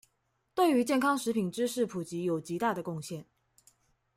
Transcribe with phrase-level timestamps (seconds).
[0.55, 3.23] 對於健康食品知識普及有極大的貢獻